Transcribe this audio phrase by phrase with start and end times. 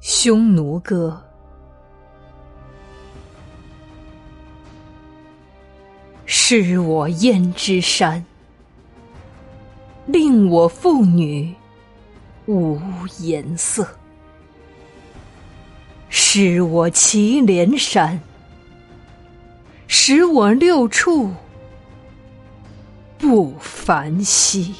[0.00, 1.22] 匈奴歌。
[6.24, 8.24] 是我胭脂山
[10.06, 11.54] 令我妇女
[12.46, 12.80] 无
[13.18, 13.86] 颜色。
[16.08, 18.18] 是我祁连山
[19.86, 21.30] 使我六畜
[23.18, 24.74] 不凡兮